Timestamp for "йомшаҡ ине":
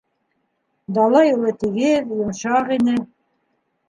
2.21-2.97